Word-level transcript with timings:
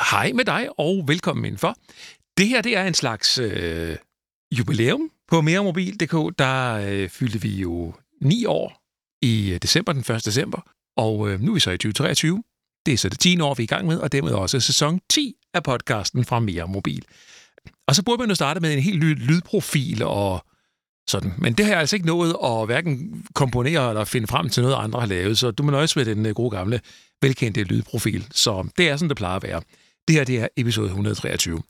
Hej 0.00 0.32
med 0.32 0.44
dig, 0.44 0.68
og 0.78 1.04
velkommen 1.06 1.44
indenfor. 1.44 1.76
Det 2.38 2.48
her 2.48 2.62
det 2.62 2.76
er 2.76 2.84
en 2.84 2.94
slags 2.94 3.38
øh, 3.38 3.96
jubilæum. 4.58 5.10
På 5.28 5.40
meremobil.dk, 5.40 6.38
der 6.38 6.74
øh, 6.74 7.08
fyldte 7.08 7.42
vi 7.42 7.48
jo 7.48 7.94
ni 8.20 8.44
år 8.44 8.82
i 9.22 9.52
øh, 9.52 9.58
december, 9.58 9.92
den 9.92 10.14
1. 10.14 10.24
december, 10.24 10.60
og 10.96 11.30
øh, 11.30 11.40
nu 11.40 11.50
er 11.50 11.54
vi 11.54 11.60
så 11.60 11.70
i 11.70 11.78
2023. 11.78 12.42
Det 12.86 12.94
er 12.94 12.98
så 12.98 13.08
det 13.08 13.18
10. 13.18 13.40
år, 13.40 13.54
vi 13.54 13.62
er 13.62 13.64
i 13.64 13.66
gang 13.66 13.86
med, 13.86 13.98
og 13.98 14.12
dermed 14.12 14.32
også 14.32 14.60
sæson 14.60 15.00
10 15.10 15.34
af 15.54 15.62
podcasten 15.62 16.24
fra 16.24 16.40
Mere 16.40 16.68
Mobil. 16.68 17.04
Og 17.88 17.94
så 17.94 18.02
burde 18.02 18.18
man 18.18 18.28
jo 18.28 18.34
starte 18.34 18.60
med 18.60 18.72
en 18.72 18.80
helt 18.80 19.00
ny 19.00 19.26
lydprofil 19.26 20.02
og 20.02 20.44
sådan. 21.08 21.32
Men 21.38 21.52
det 21.52 21.64
har 21.64 21.72
jeg 21.72 21.80
altså 21.80 21.96
ikke 21.96 22.06
nået 22.06 22.36
at 22.44 22.66
hverken 22.66 23.24
komponere 23.34 23.88
eller 23.88 24.04
finde 24.04 24.26
frem 24.26 24.48
til 24.48 24.62
noget, 24.62 24.76
andre 24.76 25.00
har 25.00 25.06
lavet, 25.06 25.38
så 25.38 25.50
du 25.50 25.62
må 25.62 25.70
nøjes 25.70 25.96
med 25.96 26.04
den 26.04 26.26
øh, 26.26 26.34
gode 26.34 26.50
gamle, 26.50 26.80
velkendte 27.22 27.62
lydprofil. 27.62 28.26
Så 28.30 28.68
det 28.78 28.88
er 28.88 28.96
sådan, 28.96 29.08
det 29.08 29.16
plejer 29.16 29.36
at 29.36 29.42
være. 29.42 29.62
Det 30.08 30.16
her 30.16 30.24
det 30.24 30.40
er 30.40 30.48
episode 30.56 30.86
123. 30.86 31.62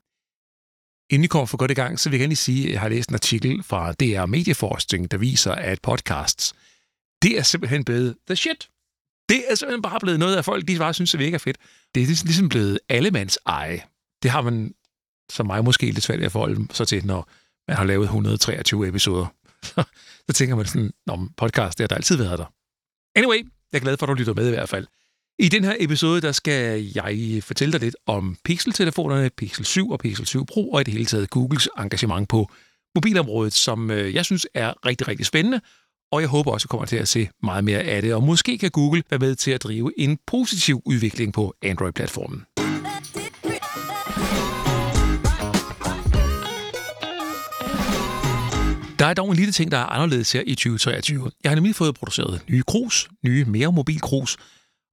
Inden 1.10 1.22
vi 1.22 1.28
kommer 1.28 1.46
for 1.46 1.56
godt 1.56 1.70
i 1.70 1.74
gang, 1.74 2.00
så 2.00 2.08
vil 2.08 2.16
jeg 2.16 2.20
gerne 2.20 2.30
lige 2.30 2.36
sige, 2.36 2.66
at 2.66 2.72
jeg 2.72 2.80
har 2.80 2.88
læst 2.88 3.08
en 3.08 3.14
artikel 3.14 3.62
fra 3.62 3.92
DR 3.92 4.26
Medieforskning, 4.26 5.10
der 5.10 5.18
viser, 5.18 5.52
at 5.52 5.80
podcasts, 5.82 6.54
det 7.22 7.38
er 7.38 7.42
simpelthen 7.42 7.84
blevet 7.84 8.16
the 8.26 8.36
shit. 8.36 8.68
Det 9.28 9.44
er 9.48 9.54
simpelthen 9.54 9.82
bare 9.82 10.00
blevet 10.00 10.18
noget, 10.18 10.36
af 10.36 10.44
folk 10.44 10.68
de 10.68 10.78
bare 10.78 10.94
synes, 10.94 11.10
det 11.10 11.20
virker 11.20 11.38
fedt. 11.38 11.56
Det 11.94 12.02
er 12.02 12.06
ligesom, 12.06 12.26
ligesom, 12.26 12.48
blevet 12.48 12.78
allemands 12.88 13.38
eje. 13.46 13.82
Det 14.22 14.30
har 14.30 14.42
man, 14.42 14.74
som 15.32 15.46
mig 15.46 15.64
måske, 15.64 15.86
lidt 15.86 16.02
svært 16.02 16.22
at 16.22 16.32
forholde 16.32 16.74
sig 16.74 16.88
til, 16.88 17.06
når 17.06 17.30
man 17.68 17.76
har 17.76 17.84
lavet 17.84 18.04
123 18.04 18.88
episoder. 18.88 19.26
så 20.26 20.32
tænker 20.34 20.56
man 20.56 20.66
sådan, 20.66 20.90
Nå, 21.06 21.28
podcast, 21.36 21.78
det 21.78 21.84
har 21.84 21.88
der 21.88 21.94
altid 21.94 22.16
været 22.16 22.38
der. 22.38 22.52
Anyway, 23.16 23.36
jeg 23.72 23.78
er 23.78 23.82
glad 23.82 23.96
for, 23.96 24.06
at 24.06 24.08
du 24.08 24.14
lytter 24.14 24.34
med 24.34 24.46
i 24.46 24.50
hvert 24.50 24.68
fald. 24.68 24.86
I 25.38 25.48
den 25.48 25.64
her 25.64 25.76
episode, 25.80 26.20
der 26.20 26.32
skal 26.32 26.84
jeg 26.94 27.42
fortælle 27.42 27.72
dig 27.72 27.80
lidt 27.80 27.96
om 28.06 28.36
Pixel-telefonerne, 28.44 29.30
Pixel 29.30 29.64
7 29.64 29.90
og 29.90 29.98
Pixel 29.98 30.26
7 30.26 30.46
Pro, 30.46 30.70
og 30.70 30.80
i 30.80 30.84
det 30.84 30.92
hele 30.92 31.06
taget 31.06 31.30
Googles 31.30 31.68
engagement 31.78 32.28
på 32.28 32.48
mobilområdet, 32.94 33.52
som 33.52 33.90
øh, 33.90 34.14
jeg 34.14 34.24
synes 34.24 34.46
er 34.54 34.86
rigtig, 34.86 35.08
rigtig 35.08 35.26
spændende, 35.26 35.60
og 36.12 36.20
jeg 36.20 36.28
håber 36.28 36.50
også, 36.52 36.64
at 36.64 36.68
kommer 36.68 36.86
til 36.86 36.96
at 36.96 37.08
se 37.08 37.28
meget 37.42 37.64
mere 37.64 37.78
af 37.78 38.02
det, 38.02 38.14
og 38.14 38.22
måske 38.22 38.58
kan 38.58 38.70
Google 38.70 39.02
være 39.10 39.20
med 39.20 39.34
til 39.34 39.50
at 39.50 39.62
drive 39.62 39.92
en 39.96 40.18
positiv 40.26 40.82
udvikling 40.84 41.32
på 41.32 41.54
Android-platformen. 41.62 42.44
Der 48.98 49.06
er 49.06 49.14
dog 49.14 49.30
en 49.30 49.36
lille 49.36 49.52
ting, 49.52 49.70
der 49.70 49.78
er 49.78 49.86
anderledes 49.86 50.32
her 50.32 50.42
i 50.46 50.54
2023. 50.54 51.30
Jeg 51.44 51.50
har 51.50 51.54
nemlig 51.54 51.74
fået 51.74 51.94
produceret 51.94 52.40
nye 52.48 52.62
krus, 52.62 53.08
nye 53.24 53.44
mere 53.44 53.72
mobil 53.72 54.00
krus, 54.00 54.36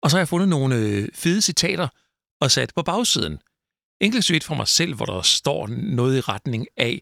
og 0.02 0.12
så 0.12 0.18
har 0.18 0.20
jeg 0.22 0.28
fundet 0.28 0.50
nogle 0.50 0.76
øh, 0.76 1.10
fede 1.14 1.42
citater 1.42 1.88
og 2.42 2.52
sat 2.52 2.72
på 2.76 2.82
bagsiden. 2.84 3.40
Inklusive 4.02 4.42
for 4.42 4.56
mig 4.56 4.68
selv, 4.68 4.96
hvor 4.96 5.06
der 5.06 5.22
står 5.22 5.68
noget 5.68 6.18
i 6.18 6.22
retning 6.22 6.68
af, 6.78 7.02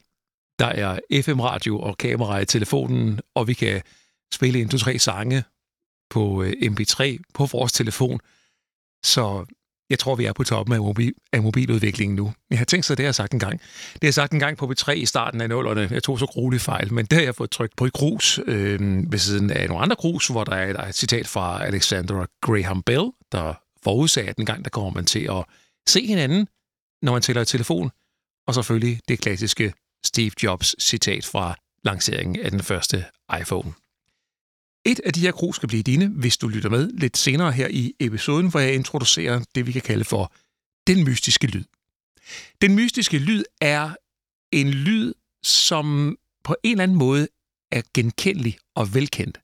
der 0.60 0.66
er 0.66 1.00
FM-radio 1.22 1.80
og 1.80 1.98
kamera 1.98 2.40
i 2.40 2.46
telefonen, 2.46 3.20
og 3.36 3.48
vi 3.48 3.54
kan 3.54 3.82
spille 4.34 4.62
en, 4.62 4.70
to, 4.70 4.78
tre 4.78 5.00
sange 5.00 5.44
på 6.10 6.44
øh, 6.44 6.52
MP3 6.52 7.18
på 7.34 7.46
vores 7.46 7.72
telefon. 7.72 8.20
Så 9.04 9.46
jeg 9.90 10.00
tror, 10.00 10.16
vi 10.16 10.26
er 10.26 10.34
på 10.34 10.44
toppen 10.44 10.76
af, 10.76 10.80
mobil, 10.80 11.14
af 11.34 11.42
mobiludviklingen 11.42 12.16
nu. 12.16 12.34
Jeg 12.50 12.58
har 12.58 12.66
tænkt 12.66 12.86
sig, 12.86 12.98
det 12.98 13.04
har 13.04 13.08
jeg 13.08 13.16
sagt 13.16 13.34
en 13.34 13.40
gang. 13.40 13.60
Det 13.94 14.00
har 14.02 14.08
jeg 14.08 14.14
sagt 14.14 14.34
en 14.34 14.40
gang 14.40 14.58
på 14.58 14.66
B3 14.66 14.92
i 14.92 15.06
starten 15.06 15.42
af 15.42 15.50
nullerne. 15.50 15.88
Jeg 15.92 16.04
tog 16.04 16.20
så 16.20 16.26
grueligt 16.26 16.64
fejl, 16.64 16.94
men 16.94 17.06
det 17.06 17.18
har 17.18 17.24
jeg 17.24 17.36
fået 17.36 17.52
trykt 17.52 17.76
på 17.76 17.86
i 17.86 17.90
krus 17.94 18.40
øh, 18.48 19.12
ved 19.12 19.20
siden 19.20 19.52
af 19.52 19.68
nogle 19.68 19.84
andre 19.84 19.96
krus, 19.96 20.28
hvor 20.28 20.44
der 20.44 20.56
er, 20.56 20.74
der 20.74 20.82
er 20.82 20.88
et 20.88 20.96
citat 20.96 21.28
fra 21.28 21.66
Alexander 21.66 22.26
Graham 22.42 22.84
Bell, 22.84 23.12
der 23.32 23.54
forudsagde, 23.84 24.30
at 24.30 24.38
en 24.38 24.46
gang 24.46 24.64
der 24.64 24.70
kommer 24.70 24.92
man 24.92 25.06
til 25.06 25.28
at 25.32 25.46
se 25.88 26.08
hinanden, 26.08 26.48
når 27.02 27.12
man 27.12 27.22
tæller 27.22 27.42
i 27.42 27.46
telefon, 27.46 27.92
og 28.48 28.56
selvfølgelig 28.56 29.00
det 29.08 29.20
klassiske 29.20 29.74
Steve 30.06 30.32
Jobs 30.44 30.76
citat 30.80 31.26
fra 31.26 31.56
lanceringen 31.84 32.40
af 32.40 32.52
den 32.52 32.60
første 32.60 33.06
iPhone. 33.42 33.74
Et 34.92 35.00
af 35.06 35.14
de 35.14 35.20
her 35.20 35.32
krus 35.32 35.56
skal 35.56 35.68
blive 35.68 35.84
dine, 35.84 36.08
hvis 36.08 36.38
du 36.38 36.48
lytter 36.48 36.70
med 36.70 36.90
lidt 36.90 37.18
senere 37.18 37.52
her 37.52 37.68
i 37.68 37.94
episoden, 38.00 38.50
hvor 38.50 38.60
jeg 38.60 38.76
introducerer 38.76 39.44
det, 39.56 39.68
vi 39.68 39.72
kan 39.72 39.82
kalde 39.82 40.06
for 40.06 40.34
den 40.88 41.04
mystiske 41.04 41.48
lyd. 41.48 41.64
Den 42.62 42.76
mystiske 42.76 43.18
lyd 43.18 43.44
er 43.62 43.96
en 44.52 44.70
lyd, 44.70 45.14
som 45.44 46.18
på 46.44 46.56
en 46.64 46.72
eller 46.72 46.84
anden 46.84 46.98
måde 46.98 47.28
er 47.72 47.82
genkendelig 47.94 48.58
og 48.76 48.94
velkendt. 48.94 49.42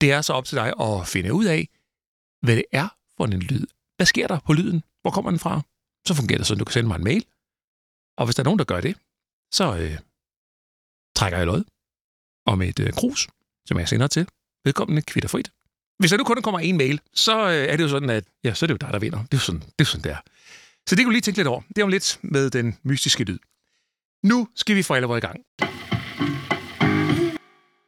Det 0.00 0.12
er 0.12 0.22
så 0.22 0.32
op 0.32 0.44
til 0.44 0.56
dig 0.56 0.72
at 0.80 1.08
finde 1.08 1.32
ud 1.32 1.44
af, 1.44 1.68
hvad 2.42 2.56
det 2.56 2.64
er 2.72 2.88
for 3.16 3.24
en 3.24 3.40
lyd. 3.40 3.66
Hvad 3.96 4.06
sker 4.06 4.26
der 4.26 4.40
på 4.46 4.52
lyden? 4.52 4.82
Hvor 5.02 5.10
kommer 5.10 5.30
den 5.30 5.40
fra? 5.40 5.62
Så 6.06 6.14
fungerer 6.14 6.38
det 6.38 6.46
sådan, 6.46 6.58
du 6.58 6.64
kan 6.64 6.72
sende 6.72 6.88
mig 6.88 6.96
en 6.96 7.04
mail. 7.04 7.24
Og 8.18 8.24
hvis 8.26 8.36
der 8.36 8.42
er 8.42 8.44
nogen, 8.44 8.58
der 8.58 8.64
gør 8.64 8.80
det, 8.80 8.96
så 9.52 9.76
øh, 9.78 9.98
trækker 11.16 11.38
jeg 11.38 11.46
lod 11.46 11.64
om 12.46 12.62
et 12.62 12.80
øh, 12.80 12.92
krus, 12.92 13.28
som 13.66 13.78
jeg 13.78 13.88
sender 13.88 14.06
til 14.06 14.28
vedkommende 14.64 15.02
kvitterfrit. 15.02 15.50
Hvis 15.98 16.10
der 16.10 16.16
nu 16.16 16.24
kun 16.24 16.42
kommer 16.42 16.60
en 16.60 16.76
mail, 16.76 17.00
så 17.14 17.48
øh, 17.48 17.54
er 17.54 17.76
det 17.76 17.82
jo 17.84 17.88
sådan, 17.88 18.10
at 18.10 18.24
ja, 18.44 18.54
så 18.54 18.64
er 18.64 18.66
det 18.66 18.74
jo 18.74 18.86
dig, 18.86 18.92
der 18.92 18.98
vinder. 18.98 19.18
Det 19.18 19.34
er 19.34 19.36
jo 19.36 19.38
sådan, 19.38 19.60
det 19.60 19.80
er, 19.80 19.84
sådan, 19.84 20.04
det 20.04 20.12
er. 20.12 20.20
Så 20.88 20.94
det 20.94 20.98
kan 20.98 21.04
du 21.04 21.10
lige 21.10 21.20
tænke 21.20 21.38
lidt 21.38 21.48
over. 21.48 21.60
Det 21.68 21.78
er 21.78 21.84
om 21.84 21.90
lidt 21.90 22.18
med 22.22 22.50
den 22.50 22.76
mystiske 22.82 23.24
lyd. 23.24 23.38
Nu 24.24 24.48
skal 24.56 24.76
vi 24.76 24.82
for 24.82 24.94
alvor 24.94 25.16
i 25.16 25.20
gang. 25.20 25.40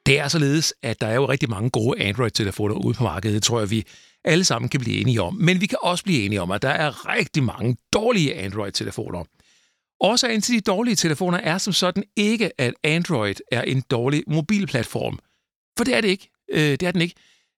Det 0.07 0.19
er 0.19 0.29
således, 0.29 0.75
at 0.83 1.01
der 1.01 1.07
er 1.07 1.15
jo 1.15 1.29
rigtig 1.29 1.51
mange 1.51 1.71
gode 1.71 2.01
Android-telefoner 2.03 2.75
ude 2.75 2.95
på 2.95 3.03
markedet. 3.03 3.35
Det 3.35 3.43
tror 3.43 3.59
jeg, 3.59 3.71
vi 3.71 3.85
alle 4.25 4.45
sammen 4.45 4.69
kan 4.69 4.81
blive 4.81 5.01
enige 5.01 5.23
om. 5.23 5.35
Men 5.35 5.61
vi 5.61 5.67
kan 5.67 5.79
også 5.83 6.05
blive 6.05 6.23
enige 6.23 6.43
om, 6.43 6.51
at 6.51 6.63
der 6.63 6.69
er 6.69 7.17
rigtig 7.17 7.43
mange 7.43 7.77
dårlige 7.93 8.35
Android-telefoner. 8.35 9.25
Årsagen 10.01 10.41
til 10.41 10.55
de 10.55 10.61
dårlige 10.61 10.97
telefoner 10.97 11.39
er 11.39 11.59
som 11.59 11.73
sådan 11.73 12.05
ikke, 12.17 12.61
at 12.61 12.75
Android 12.85 13.35
er 13.53 13.63
en 13.63 13.81
dårlig 13.91 14.25
mobilplatform. 14.27 15.19
For 15.79 15.85
det 15.85 15.97
er 15.97 16.01
det 16.01 16.09
ikke. 16.09 16.30
Øh, 16.51 16.71
det 16.71 16.83
er 16.83 16.91
den 16.91 17.01
ikke. 17.01 17.15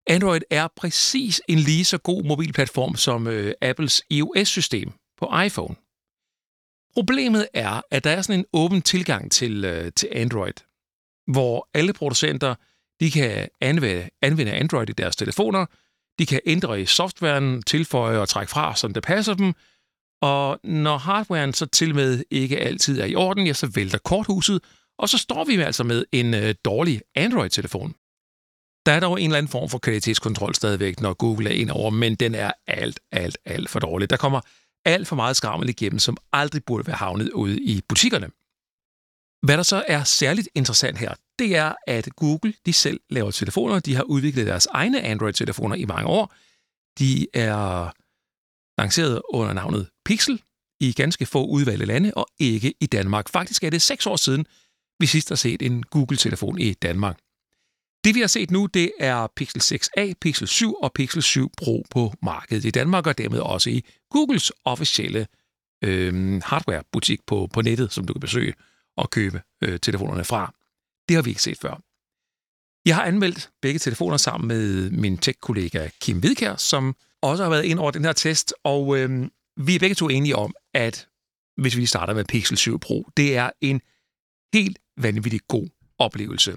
Android 0.07 0.41
er 0.51 0.69
præcis 0.77 1.43
en 1.49 1.59
lige 1.59 1.85
så 1.85 1.99
god 1.99 2.25
mobilplatform 2.25 2.97
som 2.97 3.27
øh, 3.27 3.55
Apples 3.63 4.03
iOS-system 4.11 4.93
på 5.19 5.41
iPhone. 5.47 5.75
Problemet 6.95 7.49
er, 7.55 7.81
at 7.91 8.05
der 8.05 8.11
er 8.11 8.23
sådan 8.23 8.41
en 8.41 8.47
åben 8.53 8.83
tilgang 8.83 9.33
til, 9.33 9.65
øh, 9.65 9.93
til 9.97 10.09
Android, 10.13 10.53
hvor 11.27 11.69
alle 11.75 11.93
producenter 11.93 12.55
de 13.01 13.11
kan 13.11 13.49
anvende, 13.61 14.09
anvende 14.23 14.53
Android 14.53 14.91
i 14.91 14.93
deres 14.93 15.17
telefoner, 15.17 15.67
de 16.19 16.27
kan 16.27 16.41
ændre 16.47 16.81
i 16.81 16.87
softwaren, 16.87 17.63
tilføje 17.63 18.19
og 18.19 18.29
trække 18.29 18.51
fra, 18.51 18.77
som 18.77 18.95
det 18.95 19.03
passer 19.03 19.35
dem, 19.35 19.55
og 20.23 20.61
når 20.65 20.97
hardwaren 20.97 21.53
så 21.53 21.67
til 21.67 21.95
med 21.95 22.25
ikke 22.31 22.59
altid 22.59 23.01
er 23.01 23.05
i 23.05 23.15
orden, 23.15 23.47
ja, 23.47 23.53
så 23.53 23.67
vælter 23.67 23.99
korthuset, 23.99 24.63
og 24.99 25.09
så 25.09 25.19
står 25.19 25.45
vi 25.45 25.57
altså 25.57 25.85
med 25.85 26.05
en 26.13 26.35
øh, 26.35 26.55
dårlig 26.65 27.01
Android-telefon. 27.15 27.95
Der 28.87 28.93
er 28.93 29.01
dog 29.01 29.21
en 29.21 29.31
eller 29.31 29.39
anden 29.39 29.51
form 29.51 29.69
for 29.69 29.79
kvalitetskontrol 29.79 30.55
stadigvæk, 30.55 31.01
når 31.01 31.15
Google 31.15 31.51
er 31.51 31.55
ind 31.55 31.71
over, 31.71 31.91
men 31.91 32.15
den 32.15 32.35
er 32.35 32.53
alt, 32.67 33.01
alt, 33.13 33.39
alt 33.45 33.71
for 33.71 33.79
dårlig. 33.79 34.11
Der 34.11 34.17
kommer 34.17 34.41
alt 34.85 35.09
for 35.09 35.17
meget 35.17 35.37
skrammel 35.37 35.69
igennem, 35.69 35.99
som 35.99 36.17
aldrig 36.33 36.65
burde 36.65 36.87
være 36.87 36.97
havnet 36.97 37.31
ude 37.31 37.61
i 37.61 37.81
butikkerne. 37.89 38.31
Hvad 39.47 39.57
der 39.57 39.63
så 39.63 39.85
er 39.89 40.05
særligt 40.05 40.49
interessant 40.55 40.99
her, 40.99 41.15
det 41.39 41.57
er, 41.57 41.75
at 41.87 42.09
Google 42.17 42.55
de 42.67 42.73
selv 42.73 43.01
laver 43.11 43.31
telefoner. 43.31 43.81
De 43.81 43.95
har 43.95 44.03
udviklet 44.03 44.47
deres 44.47 44.67
egne 44.67 45.01
Android-telefoner 45.03 45.77
i 45.77 45.85
mange 45.85 46.09
år. 46.09 46.35
De 46.99 47.27
er 47.35 47.93
lanceret 48.81 49.23
under 49.33 49.53
navnet 49.53 49.89
Pixel 50.05 50.43
i 50.81 50.93
ganske 50.93 51.27
få 51.27 51.47
udvalgte 51.47 51.87
lande, 51.87 52.13
og 52.17 52.27
ikke 52.39 52.75
i 52.81 52.87
Danmark. 52.87 53.29
Faktisk 53.29 53.65
er 53.65 53.71
det 53.71 53.83
seks 53.83 54.07
år 54.07 54.17
siden, 54.17 54.47
vi 55.01 55.07
sidst 55.07 55.29
har 55.29 55.37
set 55.37 55.63
en 55.63 55.83
Google-telefon 55.83 56.59
i 56.59 56.73
Danmark. 56.73 57.19
Det 58.05 58.15
vi 58.15 58.21
har 58.21 58.27
set 58.27 58.51
nu, 58.51 58.67
det 58.67 58.93
er 58.99 59.27
Pixel 59.37 59.79
6a, 59.79 60.13
Pixel 60.21 60.49
7 60.49 60.75
og 60.75 60.93
Pixel 60.93 61.23
7 61.23 61.51
Pro 61.59 61.85
på 61.91 62.13
markedet 62.23 62.65
i 62.65 62.71
Danmark, 62.71 63.07
og 63.07 63.19
dermed 63.19 63.39
også 63.39 63.71
i 63.71 63.85
Googles 64.11 64.53
officielle 64.65 65.27
øh, 65.85 66.43
hardware-butik 66.45 67.21
på, 67.27 67.49
på 67.53 67.63
nettet, 67.63 67.93
som 67.93 68.05
du 68.05 68.13
kan 68.13 68.21
besøge 68.21 68.55
og 68.97 69.11
købe 69.11 69.43
øh, 69.65 69.81
telefonerne 69.81 70.25
fra. 70.25 70.55
Det 71.09 71.17
har 71.17 71.23
vi 71.23 71.31
ikke 71.31 71.43
set 71.43 71.59
før. 71.59 71.81
Jeg 72.87 72.97
har 72.97 73.05
anmeldt 73.05 73.51
begge 73.63 73.79
telefoner 73.79 74.17
sammen 74.17 74.49
med 74.49 74.91
min 74.91 75.19
tech-kollega 75.19 75.89
Kim 76.01 76.19
Hvidkær, 76.19 76.57
som 76.57 76.97
også 77.23 77.43
har 77.43 77.51
været 77.51 77.65
ind 77.65 77.79
over 77.79 77.91
den 77.91 78.05
her 78.05 78.13
test, 78.13 78.55
og 78.65 78.99
øh, 78.99 79.29
vi 79.57 79.75
er 79.75 79.79
begge 79.79 79.95
to 79.95 80.09
enige 80.09 80.37
om, 80.37 80.55
at 80.75 81.09
hvis 81.57 81.77
vi 81.77 81.87
starter 81.87 82.15
med 82.15 82.25
Pixel 82.25 82.57
7 82.57 82.79
Pro, 82.79 83.09
det 83.17 83.37
er 83.37 83.51
en 83.61 83.81
helt 84.55 84.79
vanvittig 84.97 85.41
god 85.49 85.69
oplevelse. 85.99 86.57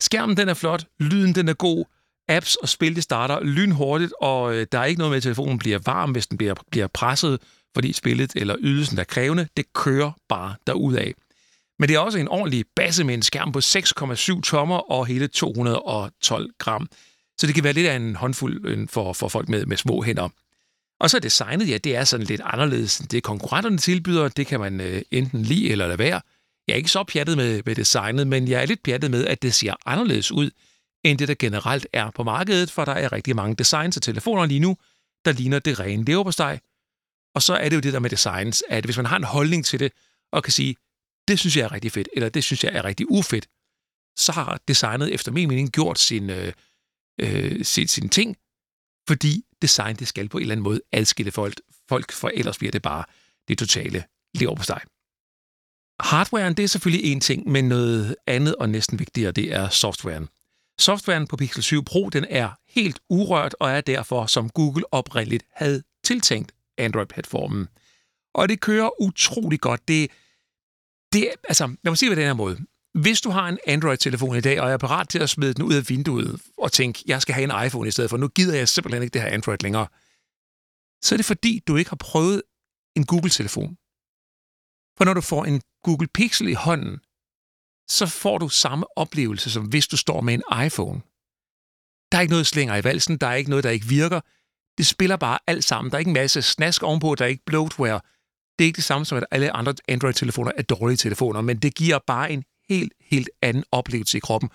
Skærmen 0.00 0.36
den 0.36 0.48
er 0.48 0.54
flot, 0.54 0.84
lyden 1.00 1.34
den 1.34 1.48
er 1.48 1.54
god, 1.54 1.84
apps 2.28 2.56
og 2.56 2.68
spil 2.68 2.94
det 2.94 3.02
starter 3.02 3.40
lynhurtigt, 3.40 4.12
og 4.20 4.54
øh, 4.54 4.66
der 4.72 4.78
er 4.78 4.84
ikke 4.84 4.98
noget 4.98 5.10
med, 5.10 5.16
at 5.16 5.22
telefonen 5.22 5.58
bliver 5.58 5.78
varm, 5.84 6.12
hvis 6.12 6.26
den 6.26 6.38
bliver, 6.38 6.54
bliver 6.70 6.86
presset, 6.86 7.40
fordi 7.74 7.92
spillet 7.92 8.32
eller 8.36 8.56
ydelsen 8.58 8.98
er 8.98 9.04
krævende. 9.04 9.48
Det 9.56 9.72
kører 9.72 10.12
bare 10.28 10.54
derudad. 10.66 11.12
Men 11.78 11.88
det 11.88 11.94
er 11.94 11.98
også 11.98 12.18
en 12.18 12.28
ordentlig 12.28 12.64
basse 12.76 13.04
med 13.04 13.14
en 13.14 13.22
skærm 13.22 13.52
på 13.52 13.58
6,7 13.58 14.40
tommer 14.40 14.76
og 14.76 15.06
hele 15.06 15.26
212 15.26 16.50
gram. 16.58 16.88
Så 17.40 17.46
det 17.46 17.54
kan 17.54 17.64
være 17.64 17.72
lidt 17.72 17.86
af 17.86 17.96
en 17.96 18.16
håndfuld 18.16 18.66
øh, 18.66 18.88
for, 18.88 19.12
for 19.12 19.28
folk 19.28 19.48
med, 19.48 19.66
med 19.66 19.76
små 19.76 20.02
hænder. 20.02 20.28
Og 21.00 21.10
så 21.10 21.16
er 21.16 21.20
designet, 21.20 21.68
ja, 21.68 21.78
det 21.78 21.96
er 21.96 22.04
sådan 22.04 22.26
lidt 22.26 22.40
anderledes 22.44 22.98
end 22.98 23.08
det 23.08 23.22
konkurrenterne 23.22 23.78
tilbyder. 23.78 24.28
Det 24.28 24.46
kan 24.46 24.60
man 24.60 24.80
øh, 24.80 25.02
enten 25.10 25.42
lide 25.42 25.70
eller 25.70 25.86
lade 25.86 25.98
være. 25.98 26.20
Jeg 26.68 26.74
er 26.74 26.76
ikke 26.76 26.90
så 26.90 27.04
pjattet 27.04 27.36
med, 27.36 27.62
med 27.66 27.74
designet, 27.74 28.26
men 28.26 28.48
jeg 28.48 28.62
er 28.62 28.66
lidt 28.66 28.82
pjattet 28.82 29.10
med, 29.10 29.26
at 29.26 29.42
det 29.42 29.54
ser 29.54 29.74
anderledes 29.86 30.32
ud, 30.32 30.50
end 31.04 31.18
det, 31.18 31.28
der 31.28 31.34
generelt 31.38 31.86
er 31.92 32.10
på 32.10 32.22
markedet, 32.22 32.70
for 32.70 32.84
der 32.84 32.92
er 32.92 33.12
rigtig 33.12 33.36
mange 33.36 33.54
designs 33.54 33.96
af 33.96 34.02
telefoner 34.02 34.46
lige 34.46 34.60
nu, 34.60 34.76
der 35.24 35.32
ligner 35.32 35.58
det 35.58 35.80
rene 35.80 36.04
leverpostej. 36.04 36.58
Og 37.34 37.42
så 37.42 37.54
er 37.54 37.68
det 37.68 37.76
jo 37.76 37.80
det 37.80 37.92
der 37.92 37.98
med 37.98 38.10
designs, 38.10 38.62
at 38.68 38.84
hvis 38.84 38.96
man 38.96 39.06
har 39.06 39.16
en 39.16 39.24
holdning 39.24 39.64
til 39.64 39.80
det, 39.80 39.92
og 40.32 40.42
kan 40.42 40.52
sige, 40.52 40.76
det 41.28 41.38
synes 41.38 41.56
jeg 41.56 41.64
er 41.64 41.72
rigtig 41.72 41.92
fedt, 41.92 42.08
eller 42.12 42.28
det 42.28 42.44
synes 42.44 42.64
jeg 42.64 42.72
er 42.74 42.84
rigtig 42.84 43.10
ufedt, 43.10 43.46
så 44.16 44.32
har 44.32 44.60
designet 44.68 45.14
efter 45.14 45.32
min 45.32 45.48
mening 45.48 45.70
gjort 45.70 45.98
sin, 45.98 46.30
øh, 46.30 46.52
øh, 47.20 47.64
sin, 47.64 47.88
sin 47.88 48.08
ting, 48.08 48.36
fordi 49.08 49.44
design 49.62 49.96
det 49.96 50.08
skal 50.08 50.28
på 50.28 50.38
en 50.38 50.42
eller 50.42 50.52
anden 50.52 50.64
måde 50.64 50.80
adskille 50.92 51.32
folk, 51.32 51.60
folk 51.88 52.12
for 52.12 52.28
ellers 52.28 52.58
bliver 52.58 52.72
det 52.72 52.82
bare 52.82 53.04
det 53.48 53.58
totale 53.58 54.04
leverpostej. 54.34 54.84
Hardwaren, 56.00 56.54
det 56.54 56.62
er 56.62 56.66
selvfølgelig 56.66 57.12
en 57.12 57.20
ting, 57.20 57.48
men 57.48 57.68
noget 57.68 58.16
andet 58.26 58.56
og 58.56 58.68
næsten 58.68 58.98
vigtigere, 58.98 59.32
det 59.32 59.52
er 59.52 59.68
softwaren. 59.68 60.28
Softwaren 60.78 61.26
på 61.26 61.36
Pixel 61.36 61.62
7 61.62 61.84
Pro, 61.84 62.08
den 62.08 62.26
er 62.28 62.50
helt 62.68 63.00
urørt 63.10 63.54
og 63.60 63.70
er 63.70 63.80
derfor, 63.80 64.26
som 64.26 64.50
Google 64.50 64.92
oprindeligt 64.92 65.44
havde 65.52 65.82
tiltænkt 66.04 66.52
Android-platformen. 66.78 67.68
Og 68.34 68.48
det 68.48 68.60
kører 68.60 69.02
utrolig 69.02 69.60
godt. 69.60 69.88
Det, 69.88 70.10
det, 71.12 71.28
altså, 71.48 71.66
lad 71.66 71.90
mig 71.90 71.98
sige 71.98 72.10
på 72.10 72.14
den 72.14 72.24
her 72.24 72.34
måde. 72.34 72.58
Hvis 72.94 73.20
du 73.20 73.30
har 73.30 73.48
en 73.48 73.58
Android-telefon 73.66 74.36
i 74.36 74.40
dag, 74.40 74.60
og 74.60 74.70
er 74.70 74.76
parat 74.76 75.08
til 75.08 75.18
at 75.18 75.30
smide 75.30 75.54
den 75.54 75.62
ud 75.62 75.74
af 75.74 75.88
vinduet 75.88 76.40
og 76.58 76.72
tænke, 76.72 77.02
jeg 77.06 77.22
skal 77.22 77.34
have 77.34 77.44
en 77.44 77.66
iPhone 77.66 77.88
i 77.88 77.90
stedet 77.90 78.10
for, 78.10 78.16
nu 78.16 78.28
gider 78.28 78.56
jeg 78.56 78.68
simpelthen 78.68 79.02
ikke 79.02 79.14
det 79.14 79.22
her 79.22 79.28
Android 79.28 79.58
længere, 79.62 79.86
så 81.02 81.14
er 81.14 81.16
det 81.16 81.26
fordi, 81.26 81.62
du 81.66 81.76
ikke 81.76 81.90
har 81.90 81.96
prøvet 81.96 82.42
en 82.96 83.06
Google-telefon. 83.06 83.76
For 84.98 85.04
når 85.04 85.14
du 85.14 85.20
får 85.20 85.44
en 85.44 85.62
Google 85.84 86.08
Pixel 86.14 86.48
i 86.48 86.52
hånden, 86.52 86.98
så 87.88 88.06
får 88.06 88.38
du 88.38 88.48
samme 88.48 88.98
oplevelse, 88.98 89.50
som 89.50 89.64
hvis 89.64 89.88
du 89.88 89.96
står 89.96 90.20
med 90.20 90.34
en 90.34 90.66
iPhone. 90.66 91.00
Der 92.12 92.18
er 92.18 92.20
ikke 92.20 92.32
noget 92.32 92.46
slinger 92.46 92.76
i 92.76 92.84
valsen, 92.84 93.18
der 93.18 93.26
er 93.26 93.34
ikke 93.34 93.50
noget, 93.50 93.64
der 93.64 93.70
ikke 93.70 93.86
virker. 93.86 94.20
Det 94.78 94.86
spiller 94.86 95.16
bare 95.16 95.38
alt 95.46 95.64
sammen. 95.64 95.90
Der 95.90 95.96
er 95.96 95.98
ikke 95.98 96.08
en 96.08 96.14
masse 96.14 96.42
snask 96.42 96.82
ovenpå, 96.82 97.14
der 97.14 97.24
er 97.24 97.28
ikke 97.28 97.44
bloatware. 97.46 98.00
Det 98.58 98.64
er 98.64 98.66
ikke 98.66 98.76
det 98.76 98.84
samme 98.84 99.04
som, 99.04 99.18
at 99.18 99.24
alle 99.30 99.56
andre 99.56 99.74
Android-telefoner 99.88 100.52
er 100.56 100.62
dårlige 100.62 100.96
telefoner, 100.96 101.40
men 101.40 101.56
det 101.56 101.74
giver 101.74 101.98
bare 102.06 102.32
en 102.32 102.44
helt, 102.68 102.92
helt 103.00 103.30
anden 103.42 103.64
oplevelse 103.72 104.18
i 104.18 104.20
kroppen 104.20 104.50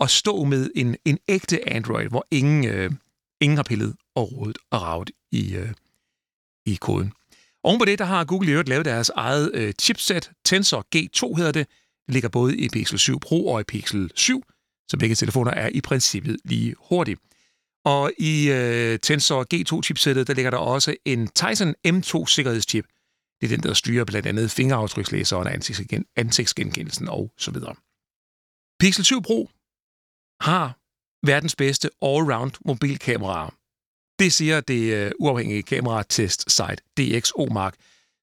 at 0.00 0.10
stå 0.10 0.44
med 0.44 0.70
en, 0.74 0.96
en 1.04 1.18
ægte 1.28 1.68
Android, 1.68 2.08
hvor 2.08 2.26
ingen, 2.30 2.64
øh, 2.64 2.92
ingen 3.40 3.56
har 3.56 3.62
pillet 3.64 3.96
og 4.14 4.32
rodet 4.32 4.58
og 4.70 4.82
ravet 4.82 5.10
i, 5.32 5.54
øh, 5.54 5.72
i 6.66 6.74
koden. 6.74 7.12
Oven 7.64 7.78
på 7.78 7.84
det, 7.84 7.98
der 7.98 8.04
har 8.04 8.24
Google 8.24 8.48
i 8.48 8.52
øvrigt 8.52 8.68
lavet 8.68 8.84
deres 8.84 9.08
eget 9.08 9.50
øh, 9.54 9.72
chipset, 9.72 10.30
Tensor 10.44 10.86
G2 10.96 11.36
hedder 11.36 11.52
det. 11.52 11.66
Det 12.06 12.14
ligger 12.14 12.28
både 12.28 12.56
i 12.56 12.68
Pixel 12.68 12.98
7 12.98 13.20
Pro 13.20 13.46
og 13.46 13.60
i 13.60 13.64
Pixel 13.64 14.10
7, 14.14 14.42
så 14.88 14.96
begge 14.98 15.14
telefoner 15.14 15.50
er 15.50 15.68
i 15.68 15.80
princippet 15.80 16.36
lige 16.44 16.74
hurtige. 16.88 17.16
Og 17.84 18.12
i 18.18 18.50
øh, 18.50 18.98
Tensor 18.98 19.42
G2-chipsættet, 19.54 20.26
der 20.26 20.34
ligger 20.34 20.50
der 20.50 20.58
også 20.58 20.96
en 21.04 21.28
Tizen 21.28 21.74
M2-sikkerhedschip. 21.88 22.86
Det 23.40 23.52
er 23.52 23.56
den, 23.56 23.62
der 23.62 23.74
styrer 23.74 24.04
blandt 24.04 24.26
andet 24.28 24.50
fingeraftrykslæseren, 24.50 25.62
ansigtsgenkendelsen 26.16 27.08
og 27.08 27.32
så 27.38 27.50
videre. 27.50 27.74
Pixel 28.80 29.04
7 29.04 29.22
Pro 29.22 29.50
har 30.40 30.78
verdens 31.26 31.56
bedste 31.56 31.90
all-round 32.04 32.52
mobilkameraer. 32.64 33.54
Det 34.22 34.32
siger 34.32 34.60
det 34.60 34.94
øh, 34.94 35.12
uafhængige 35.18 35.62
kameratest 35.62 36.50
site 36.50 36.76
DxOMark, 36.98 37.74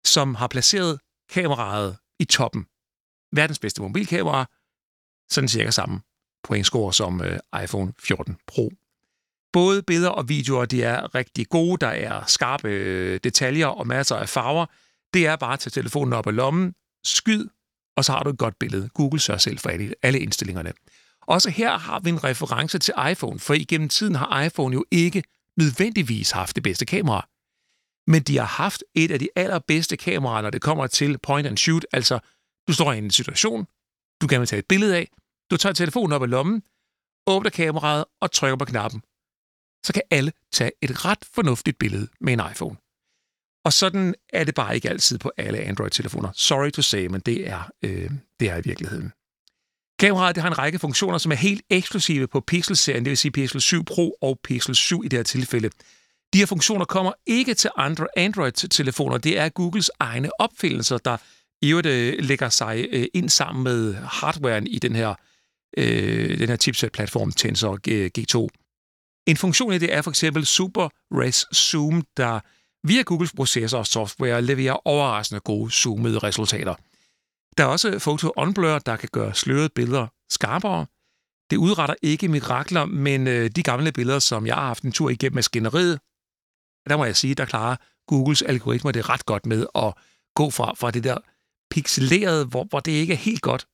som 0.06 0.36
har 0.36 0.48
placeret 0.48 1.00
kameraet 1.30 1.98
i 2.20 2.26
toppen. 2.26 2.66
Verdens 3.36 3.60
bedste 3.60 3.82
mobilkamera, 3.82 4.46
sådan 5.30 5.48
cirka 5.48 5.72
samme 5.72 6.02
pointscore 6.44 6.94
som 6.94 7.22
øh, 7.22 7.40
iPhone 7.64 7.94
14 8.00 8.38
Pro. 8.48 8.72
Både 9.54 9.84
billeder 9.84 10.10
og 10.10 10.30
videoer 10.30 10.66
de 10.66 10.84
er 10.84 11.16
rigtig 11.16 11.48
gode. 11.50 11.78
Der 11.78 11.88
er 11.88 12.26
skarpe 12.26 12.70
øh, 12.70 13.20
detaljer 13.24 13.68
og 13.68 13.88
masser 13.88 14.16
af 14.16 14.30
farver. 14.30 14.66
Det 15.14 15.28
er 15.28 15.36
bare 15.36 15.54
at 15.54 15.60
tage 15.60 15.72
telefonen 15.72 16.14
op 16.14 16.28
af 16.28 16.36
lommen, 16.36 16.74
skyd, 17.04 17.48
og 17.98 18.06
så 18.06 18.12
har 18.12 18.24
du 18.24 18.30
et 18.30 18.38
godt 18.38 18.60
billede. 18.60 18.90
Google 18.90 19.20
sørger 19.20 19.40
selv 19.40 19.60
for 19.60 19.70
alle 20.04 20.20
indstillingerne. 20.20 20.74
Også 21.22 21.50
her 21.50 21.78
har 21.78 22.00
vi 22.00 22.10
en 22.10 22.24
reference 22.24 22.80
til 22.80 22.94
iPhone, 23.12 23.40
for 23.40 23.54
igennem 23.54 23.90
tiden 23.90 24.16
har 24.16 24.44
iPhone 24.44 24.74
jo 24.74 24.86
ikke 24.92 25.24
nødvendigvis 25.64 26.32
haft 26.32 26.56
det 26.56 26.64
bedste 26.64 26.86
kamera. 26.86 27.22
Men 28.08 28.22
de 28.22 28.38
har 28.38 28.46
haft 28.64 28.84
et 28.96 29.12
af 29.12 29.20
de 29.20 29.30
allerbedste 29.36 29.98
kameraer, 29.98 30.42
når 30.42 30.50
det 30.50 30.62
kommer 30.62 30.88
til 30.88 31.18
point 31.18 31.48
and 31.48 31.58
shoot. 31.58 31.86
Altså, 31.92 32.20
du 32.68 32.74
står 32.74 32.94
i 32.94 32.98
en 32.98 33.12
situation, 33.12 33.68
du 34.22 34.28
gerne 34.30 34.40
vil 34.40 34.48
tage 34.48 34.60
et 34.60 34.72
billede 34.74 34.98
af, 34.98 35.12
du 35.52 35.58
tager 35.58 35.74
telefonen 35.74 36.14
op 36.14 36.24
af 36.24 36.30
lommen, 36.30 36.64
åbner 37.28 37.50
kameraet 37.50 38.06
og 38.22 38.32
trykker 38.32 38.58
på 38.58 38.66
knappen. 38.66 39.02
Så 39.86 39.94
kan 39.94 40.02
alle 40.12 40.32
tage 40.52 40.72
et 40.82 41.06
ret 41.06 41.26
fornuftigt 41.34 41.80
billede 41.80 42.08
med 42.22 42.34
en 42.34 42.42
iPhone. 42.52 42.78
Og 43.66 43.74
sådan 43.74 44.16
er 44.34 44.44
det 44.44 44.56
bare 44.56 44.76
ikke 44.76 44.90
altid 44.90 45.18
på 45.18 45.32
alle 45.38 45.60
Android-telefoner. 45.60 46.32
Sorry 46.36 46.72
to 46.72 46.82
say, 46.82 47.06
men 47.06 47.22
det 47.22 47.50
er, 47.50 47.72
øh, 47.82 48.12
det 48.40 48.50
er 48.50 48.58
i 48.58 48.62
virkeligheden. 48.66 49.12
Kameraet 50.00 50.36
det 50.36 50.42
har 50.42 50.50
en 50.50 50.58
række 50.58 50.80
funktioner, 50.80 51.18
som 51.18 51.32
er 51.32 51.36
helt 51.36 51.62
eksklusive 51.70 52.28
på 52.28 52.40
Pixel-serien, 52.40 53.06
det 53.06 53.10
vil 53.10 53.18
sige 53.18 53.32
Pixel 53.32 53.62
7 53.62 53.86
Pro 53.86 54.18
og 54.22 54.40
Pixel 54.44 54.76
7 54.76 55.04
i 55.04 55.08
det 55.08 55.20
her 55.20 55.24
tilfælde. 55.24 55.70
De 56.34 56.38
her 56.38 56.46
funktioner 56.46 56.86
kommer 56.86 57.12
ikke 57.26 57.54
til 57.54 57.70
andre 57.78 58.08
Android-telefoner. 58.18 59.18
Det 59.18 59.40
er 59.40 59.50
Googles 59.50 59.92
egne 60.00 60.42
opfindelser, 60.42 60.98
der 60.98 61.18
i 61.62 61.70
øvrigt 61.70 61.88
øh, 61.88 62.14
lægger 62.20 62.50
sig 62.50 62.86
øh, 62.92 63.06
ind 63.14 63.30
sammen 63.30 63.64
med 63.64 63.94
hardwaren 63.94 64.68
i 64.68 64.80
den 64.80 64.96
her, 64.96 65.16
øh, 65.78 66.40
den 66.40 66.50
her 66.50 66.56
chipset-platform 66.56 67.32
Tensor 67.32 67.80
G2. 68.18 68.44
Øh, 68.44 68.50
en 69.28 69.38
funktion 69.38 69.74
i 69.74 69.78
det 69.78 69.94
er 69.94 70.02
for 70.02 70.10
eksempel 70.10 70.46
Super 70.46 70.90
Res 71.12 71.46
Zoom, 71.56 72.04
der 72.18 72.40
via 72.88 73.02
Googles 73.02 73.34
processor 73.34 73.78
og 73.78 73.88
software 73.88 74.42
leverer 74.42 74.88
overraskende 74.88 75.40
gode 75.40 75.72
zoomede 75.72 76.20
resultater. 76.20 76.76
Der 77.60 77.66
er 77.66 77.70
også 77.70 78.00
Photo 78.00 78.32
Unblur, 78.38 78.80
der 78.80 78.96
kan 78.96 79.10
gøre 79.12 79.36
slørede 79.36 79.70
billeder 79.70 80.08
skarpere. 80.30 80.86
Det 81.50 81.58
udretter 81.58 81.96
ikke 82.02 82.28
mirakler, 82.28 82.86
men 82.86 83.28
øh, 83.28 83.50
de 83.50 83.64
gamle 83.64 83.92
billeder, 83.92 84.20
som 84.20 84.48
jeg 84.48 84.56
har 84.56 84.66
haft 84.66 84.84
en 84.84 84.92
tur 84.92 85.10
igennem 85.10 85.36
maskineriet, 85.36 86.00
der 86.90 86.98
må 86.98 87.06
jeg 87.06 87.16
sige, 87.16 87.36
der 87.36 87.46
klarer 87.46 87.76
Googles 88.08 88.42
algoritmer 88.42 88.92
det 88.92 89.10
ret 89.10 89.26
godt 89.26 89.46
med 89.46 89.66
at 89.76 89.94
gå 90.36 90.50
fra, 90.50 90.74
fra 90.74 90.92
det 90.92 91.04
der 91.04 91.18
pixelerede, 91.72 92.46
hvor, 92.46 92.64
hvor 92.64 92.80
det 92.80 92.92
ikke 92.92 93.14
er 93.14 93.18
helt 93.18 93.42
godt, 93.42 93.68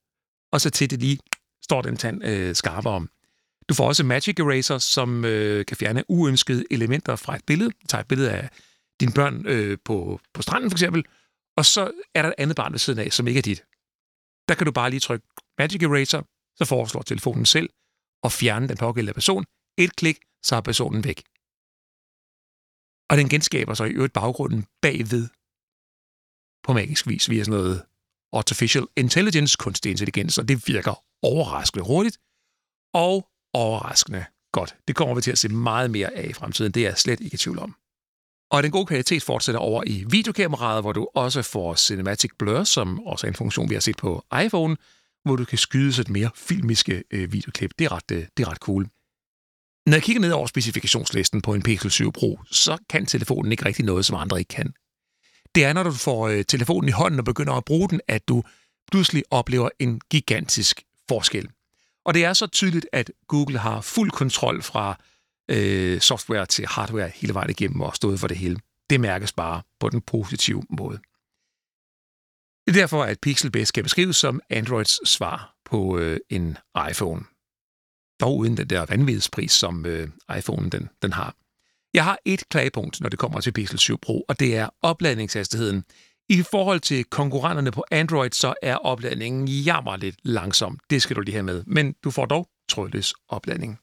og 0.51 0.62
så 0.62 0.69
til 0.69 0.89
det 0.89 1.00
lige 1.00 1.19
står 1.63 1.81
den 1.81 1.98
tand 1.98 2.24
øh, 2.24 2.55
skarpere. 2.55 3.07
Du 3.69 3.74
får 3.74 3.88
også 3.88 4.03
Magic 4.03 4.39
Eraser, 4.39 4.77
som 4.77 5.25
øh, 5.25 5.65
kan 5.65 5.77
fjerne 5.77 6.03
uønskede 6.07 6.65
elementer 6.71 7.15
fra 7.15 7.36
et 7.36 7.45
billede. 7.48 7.69
Du 7.69 7.88
tager 7.88 8.01
et 8.01 8.07
billede 8.07 8.31
af 8.31 8.50
dine 9.00 9.12
børn 9.12 9.45
øh, 9.48 9.77
på, 9.86 10.19
på 10.33 10.41
stranden 10.41 10.69
for 10.69 10.75
eksempel, 10.75 11.05
og 11.57 11.65
så 11.65 11.91
er 12.15 12.21
der 12.21 12.29
et 12.29 12.36
andet 12.38 12.55
barn 12.55 12.71
ved 12.71 12.79
siden 12.79 13.00
af, 13.00 13.13
som 13.13 13.27
ikke 13.27 13.38
er 13.38 13.41
dit. 13.41 13.63
Der 14.47 14.55
kan 14.55 14.65
du 14.65 14.71
bare 14.71 14.89
lige 14.89 14.99
trykke 14.99 15.27
Magic 15.57 15.83
Eraser, 15.83 16.21
så 16.55 16.65
foreslår 16.65 17.01
telefonen 17.01 17.45
selv 17.45 17.69
at 18.23 18.31
fjerne 18.31 18.67
den 18.67 18.77
pågældende 18.77 19.13
person. 19.13 19.45
Et 19.77 19.95
klik, 19.95 20.19
så 20.43 20.55
er 20.55 20.61
personen 20.61 21.03
væk. 21.03 21.23
Og 23.09 23.17
den 23.17 23.29
genskaber 23.29 23.73
så 23.73 23.83
i 23.83 23.91
øvrigt 23.91 24.13
baggrunden 24.13 24.65
bagved 24.81 25.27
på 26.63 26.73
magisk 26.73 27.07
vis 27.07 27.29
via 27.29 27.43
sådan 27.43 27.59
noget 27.59 27.85
artificial 28.33 28.87
intelligence, 28.97 29.57
kunstig 29.59 29.89
intelligens, 29.91 30.37
og 30.37 30.47
det 30.47 30.67
virker 30.67 31.03
overraskende 31.21 31.85
hurtigt 31.85 32.17
og 32.93 33.29
overraskende 33.53 34.25
godt. 34.51 34.75
Det 34.87 34.95
kommer 34.95 35.15
vi 35.15 35.21
til 35.21 35.31
at 35.31 35.37
se 35.37 35.49
meget 35.49 35.91
mere 35.91 36.13
af 36.13 36.27
i 36.29 36.33
fremtiden, 36.33 36.71
det 36.71 36.83
er 36.83 36.87
jeg 36.87 36.97
slet 36.97 37.19
ikke 37.19 37.33
i 37.33 37.37
tvivl 37.37 37.59
om. 37.59 37.75
Og 38.55 38.63
den 38.63 38.71
gode 38.71 38.85
kvalitet 38.85 39.24
fortsætter 39.24 39.59
over 39.59 39.83
i 39.88 40.05
videokameraet, 40.09 40.83
hvor 40.83 40.91
du 40.91 41.07
også 41.15 41.41
får 41.41 41.75
Cinematic 41.75 42.31
Blur, 42.39 42.63
som 42.63 43.00
også 43.00 43.27
er 43.27 43.31
en 43.31 43.35
funktion, 43.35 43.69
vi 43.69 43.75
har 43.75 43.81
set 43.81 43.97
på 43.97 44.25
iPhone, 44.45 44.77
hvor 45.24 45.35
du 45.35 45.45
kan 45.45 45.57
skyde 45.57 45.93
sådan 45.93 46.13
mere 46.13 46.29
filmiske 46.35 47.03
øh, 47.12 47.33
videoklip. 47.33 47.71
Det 47.79 47.85
er, 47.85 47.91
ret, 47.91 48.12
øh, 48.12 48.25
det 48.38 48.45
er 48.45 48.51
ret 48.51 48.57
cool. 48.57 48.88
Når 49.85 49.93
jeg 49.93 50.03
kigger 50.03 50.21
ned 50.21 50.31
over 50.31 50.47
specifikationslisten 50.47 51.41
på 51.41 51.53
en 51.53 51.62
Pixel 51.62 51.91
7 51.91 52.12
Pro, 52.12 52.39
så 52.51 52.77
kan 52.89 53.05
telefonen 53.05 53.51
ikke 53.51 53.65
rigtig 53.65 53.85
noget, 53.85 54.05
som 54.05 54.15
andre 54.15 54.39
ikke 54.39 54.50
kan. 54.50 54.74
Det 55.55 55.65
er, 55.65 55.74
når 55.74 55.83
du 55.83 55.91
får 55.91 56.27
øh, 56.27 56.45
telefonen 56.45 56.89
i 56.89 56.91
hånden 56.91 57.19
og 57.19 57.25
begynder 57.25 57.53
at 57.53 57.65
bruge 57.65 57.89
den, 57.89 58.01
at 58.07 58.27
du 58.27 58.43
pludselig 58.91 59.24
oplever 59.31 59.69
en 59.79 60.01
gigantisk 60.12 60.81
forskel. 61.07 61.50
Og 62.05 62.13
det 62.13 62.25
er 62.25 62.33
så 62.33 62.47
tydeligt, 62.47 62.88
at 62.91 63.12
Google 63.27 63.57
har 63.57 63.81
fuld 63.81 64.12
kontrol 64.12 64.62
fra 64.62 64.97
øh, 65.51 66.01
software 66.01 66.45
til 66.45 66.67
hardware 66.67 67.11
hele 67.15 67.33
vejen 67.33 67.49
igennem 67.49 67.81
og 67.81 67.95
stået 67.95 68.19
for 68.19 68.27
det 68.27 68.37
hele. 68.37 68.59
Det 68.89 68.99
mærkes 68.99 69.33
bare 69.33 69.61
på 69.79 69.89
den 69.89 70.01
positive 70.01 70.63
måde. 70.69 70.99
Det 72.67 72.75
er 72.75 72.81
derfor, 72.81 73.03
at 73.03 73.19
Pixel 73.19 73.51
bedst 73.51 73.73
kan 73.73 73.83
beskrives 73.83 74.15
som 74.15 74.41
Androids 74.49 75.09
svar 75.09 75.55
på 75.65 75.97
øh, 75.97 76.19
en 76.29 76.57
iPhone. 76.89 77.23
Dog 78.19 78.37
uden 78.37 78.57
den 78.57 78.69
der 78.69 78.85
vanvidspris, 78.85 79.51
som 79.51 79.85
øh, 79.85 80.09
iPhone 80.37 80.69
den, 80.69 80.89
den 81.01 81.13
har. 81.13 81.35
Jeg 81.93 82.03
har 82.03 82.17
et 82.25 82.49
klagepunkt, 82.49 83.01
når 83.01 83.09
det 83.09 83.19
kommer 83.19 83.39
til 83.39 83.51
Pixel 83.51 83.79
7 83.79 83.99
Pro, 84.01 84.21
og 84.21 84.39
det 84.39 84.57
er 84.57 84.69
opladningshastigheden. 84.81 85.83
I 86.29 86.43
forhold 86.51 86.79
til 86.79 87.03
konkurrenterne 87.03 87.71
på 87.71 87.83
Android, 87.91 88.31
så 88.31 88.53
er 88.61 88.75
opladningen 88.75 89.47
jammer 89.47 89.97
lidt 89.97 90.15
langsom. 90.23 90.79
Det 90.89 91.01
skal 91.01 91.15
du 91.15 91.21
lige 91.21 91.33
have 91.33 91.43
med. 91.43 91.63
Men 91.67 91.95
du 92.03 92.11
får 92.11 92.25
dog 92.25 92.49
trådløs 92.69 93.13
opladning. 93.29 93.79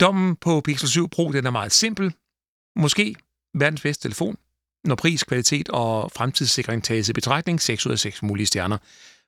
Dommen 0.00 0.36
på 0.36 0.60
Pixel 0.60 0.88
7 0.88 1.08
Pro 1.08 1.32
den 1.32 1.46
er 1.46 1.50
meget 1.50 1.72
simpel. 1.72 2.14
Måske 2.76 3.16
verdens 3.54 3.80
bedste 3.80 4.02
telefon, 4.02 4.36
når 4.84 4.94
pris, 4.94 5.24
kvalitet 5.24 5.68
og 5.68 6.12
fremtidssikring 6.12 6.84
tages 6.84 7.08
i 7.08 7.12
betragtning, 7.12 7.60
6 7.60 7.86
ud 7.86 7.92
af 7.92 7.98
6 7.98 8.22
mulige 8.22 8.46
stjerner. 8.46 8.78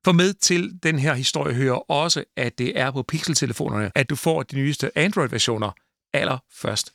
For 0.04 0.12
med 0.12 0.34
til 0.34 0.78
den 0.82 0.98
her 0.98 1.14
historie 1.14 1.54
hører 1.54 1.90
også, 1.90 2.24
at 2.36 2.58
det 2.58 2.78
er 2.78 2.90
på 2.90 3.02
Pixel-telefonerne, 3.02 3.90
at 3.94 4.10
du 4.10 4.16
får 4.16 4.42
de 4.42 4.56
nyeste 4.56 4.98
Android-versioner 4.98 5.70
allerførst. 6.12 6.92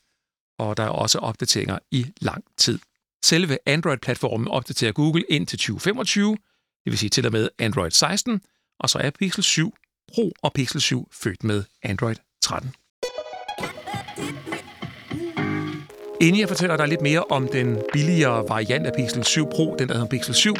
Og 0.60 0.78
der 0.78 0.84
er 0.84 0.90
også 0.90 1.20
opdateringer 1.20 1.80
i 1.92 2.06
lang 2.22 2.44
tid. 2.58 2.80
Selve 3.26 3.58
Android-platformen 3.66 4.48
opdaterer 4.48 4.92
Google 4.92 5.24
ind 5.30 5.48
til 5.48 5.60
2025, 5.60 6.32
det 6.86 6.92
vil 6.92 6.98
sige 6.98 7.10
til 7.10 7.26
og 7.26 7.32
med 7.32 7.50
Android 7.60 7.92
16, 7.92 8.42
og 8.80 8.90
så 8.90 9.00
er 9.00 9.10
Pixel 9.10 9.44
7 9.44 9.76
Pro 10.14 10.32
og 10.42 10.54
Pixel 10.54 10.82
7 10.82 11.10
født 11.12 11.44
med 11.44 11.64
Android 11.84 12.16
13. 12.42 12.76
Inden 16.22 16.42
jeg 16.42 16.48
fortæller 16.48 16.78
dig 16.78 16.88
lidt 16.88 17.02
mere 17.02 17.24
om 17.30 17.48
den 17.48 17.78
billigere 17.94 18.44
variant 18.50 18.88
af 18.88 18.94
Pixel 18.94 19.24
7 19.24 19.50
Pro, 19.50 19.76
den 19.80 19.88
der 19.88 19.94
hedder 19.94 20.08
Pixel 20.08 20.36
7, 20.36 20.56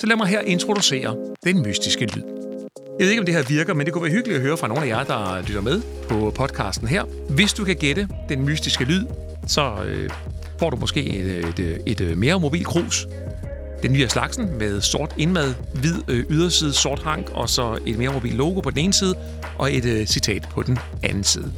så 0.00 0.06
lad 0.06 0.16
mig 0.16 0.26
her 0.26 0.40
introducere 0.40 1.16
den 1.44 1.62
mystiske 1.62 2.06
lyd. 2.06 2.22
Jeg 2.98 3.04
ved 3.04 3.10
ikke, 3.10 3.20
om 3.20 3.26
det 3.26 3.34
her 3.34 3.42
virker, 3.42 3.74
men 3.74 3.86
det 3.86 3.92
kunne 3.92 4.02
være 4.02 4.12
hyggeligt 4.12 4.36
at 4.36 4.42
høre 4.42 4.56
fra 4.56 4.68
nogle 4.68 4.82
af 4.82 4.88
jer, 4.88 5.04
der 5.04 5.42
lytter 5.46 5.60
med 5.60 5.82
på 6.08 6.32
podcasten 6.34 6.88
her. 6.88 7.04
Hvis 7.28 7.52
du 7.52 7.64
kan 7.64 7.76
gætte 7.76 8.08
den 8.28 8.44
mystiske 8.44 8.84
lyd, 8.84 9.04
så 9.46 9.74
øh, 9.86 10.10
får 10.58 10.70
du 10.70 10.76
måske 10.76 11.04
et, 11.04 11.24
øh, 11.24 11.48
et, 11.48 11.58
øh, 11.58 11.76
et, 11.86 12.00
øh, 12.00 12.18
mere 12.18 12.40
mobil 12.40 12.64
krus. 12.64 13.08
Den 13.82 13.92
nye 13.92 14.08
slagsen 14.08 14.58
med 14.58 14.80
sort 14.80 15.14
indmad, 15.18 15.54
hvid 15.74 15.94
øh, 16.08 16.24
yderside, 16.30 16.72
sort 16.72 17.02
hank 17.02 17.30
og 17.34 17.48
så 17.48 17.78
et 17.86 17.98
mere 17.98 18.12
mobil 18.12 18.34
logo 18.34 18.60
på 18.60 18.70
den 18.70 18.78
ene 18.78 18.92
side 18.92 19.14
og 19.58 19.74
et 19.74 19.84
øh, 19.84 20.06
citat 20.06 20.48
på 20.50 20.62
den 20.62 20.78
anden 21.02 21.24
side. 21.24 21.52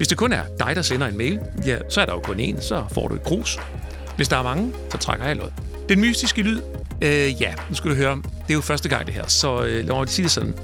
Hvis 0.00 0.08
det 0.08 0.18
kun 0.18 0.32
er 0.32 0.42
dig, 0.58 0.76
der 0.76 0.82
sender 0.82 1.06
en 1.06 1.18
mail, 1.18 1.40
ja, 1.66 1.78
så 1.88 2.00
er 2.00 2.04
der 2.04 2.12
jo 2.12 2.20
kun 2.20 2.40
én, 2.40 2.60
så 2.60 2.84
får 2.92 3.08
du 3.08 3.14
et 3.14 3.22
krus. 3.22 3.58
Hvis 4.16 4.28
der 4.28 4.36
er 4.36 4.42
mange, 4.42 4.72
så 4.90 4.98
trækker 4.98 5.26
jeg 5.26 5.36
lod. 5.36 5.48
Den 5.88 6.00
mystiske 6.00 6.42
lyd, 6.42 6.60
øh, 7.02 7.42
ja, 7.42 7.54
nu 7.68 7.74
skal 7.74 7.90
du 7.90 7.96
høre, 7.96 8.16
det 8.16 8.50
er 8.50 8.54
jo 8.54 8.60
første 8.60 8.88
gang 8.88 9.06
det 9.06 9.14
her, 9.14 9.26
så 9.26 9.62
øh, 9.62 9.86
lad 9.86 9.94
mig 9.94 10.08
sige 10.08 10.24
det 10.24 10.32
sådan. 10.32 10.54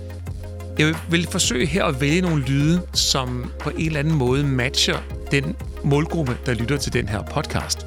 Jeg 0.79 0.95
vil 1.11 1.29
forsøge 1.31 1.67
her 1.67 1.85
at 1.85 2.01
vælge 2.01 2.21
nogle 2.21 2.43
lyde, 2.43 2.83
som 2.93 3.53
på 3.59 3.71
en 3.71 3.87
eller 3.87 4.01
anden 4.01 4.15
måde 4.15 4.45
matcher 4.45 4.99
den 5.31 5.57
målgruppe, 5.85 6.37
der 6.47 6.55
lytter 6.55 6.77
til 6.77 6.93
den 6.93 7.09
her 7.09 7.23
podcast. 7.23 7.87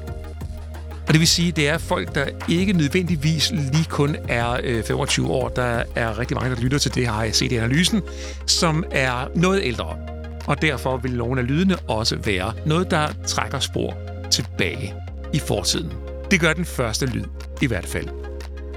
Og 1.06 1.12
det 1.12 1.20
vil 1.20 1.28
sige, 1.28 1.52
det 1.52 1.68
er 1.68 1.78
folk, 1.78 2.14
der 2.14 2.26
ikke 2.48 2.72
nødvendigvis 2.72 3.50
lige 3.50 3.84
kun 3.88 4.16
er 4.28 4.60
øh, 4.64 4.84
25 4.84 5.28
år. 5.28 5.48
Der 5.48 5.82
er 5.94 6.18
rigtig 6.18 6.36
mange, 6.36 6.56
der 6.56 6.62
lytter 6.62 6.78
til 6.78 6.94
det, 6.94 7.06
har 7.06 7.24
jeg 7.24 7.34
set 7.34 7.52
i 7.52 7.56
analysen, 7.56 8.02
som 8.46 8.84
er 8.90 9.28
noget 9.34 9.60
ældre. 9.64 10.09
Og 10.50 10.62
derfor 10.62 10.96
vil 10.96 11.16
nogle 11.16 11.40
af 11.40 11.46
lydene 11.46 11.76
også 11.76 12.16
være 12.16 12.52
noget, 12.66 12.90
der 12.90 13.08
trækker 13.26 13.58
spor 13.58 13.96
tilbage 14.30 14.94
i 15.32 15.38
fortiden. 15.38 15.92
Det 16.30 16.40
gør 16.40 16.52
den 16.52 16.64
første 16.64 17.06
lyd 17.06 17.24
i 17.62 17.66
hvert 17.66 17.86
fald. 17.86 18.08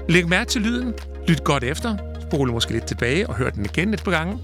Læg 0.08 0.28
mærke 0.28 0.50
til 0.50 0.62
lyden, 0.62 0.94
lyt 1.28 1.44
godt 1.44 1.64
efter, 1.64 1.96
spole 2.20 2.52
måske 2.52 2.72
lidt 2.72 2.86
tilbage 2.86 3.26
og 3.26 3.34
hør 3.34 3.50
den 3.50 3.64
igen 3.64 3.94
et 3.94 4.02
par 4.04 4.10
gange, 4.10 4.38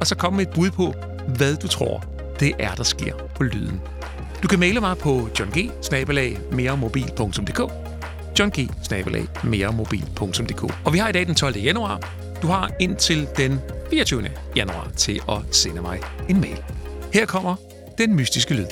og 0.00 0.06
så 0.06 0.14
kom 0.14 0.32
med 0.32 0.46
et 0.46 0.54
bud 0.54 0.70
på, 0.70 0.94
hvad 1.36 1.56
du 1.56 1.68
tror, 1.68 2.04
det 2.40 2.52
er, 2.58 2.74
der 2.74 2.84
sker 2.84 3.14
på 3.34 3.42
lyden. 3.42 3.80
Du 4.42 4.48
kan 4.48 4.58
maile 4.58 4.80
mig 4.80 4.98
på 4.98 5.28
johng 5.38 5.54
meremobil.dk 6.52 7.60
johng 8.38 8.52
meremobil.dk 9.44 10.62
Og 10.84 10.92
vi 10.92 10.98
har 10.98 11.08
i 11.08 11.12
dag 11.12 11.26
den 11.26 11.34
12. 11.34 11.56
januar. 11.56 12.00
Du 12.42 12.46
har 12.46 12.70
indtil 12.80 13.28
den 13.36 13.60
24. 13.90 14.30
januar 14.56 14.90
til 14.96 15.20
at 15.28 15.56
sende 15.56 15.82
mig 15.82 16.00
en 16.28 16.40
mail. 16.40 16.64
Her 17.12 17.26
kommer 17.26 17.56
den 17.98 18.14
mystiske 18.14 18.54
lyd. 18.54 18.66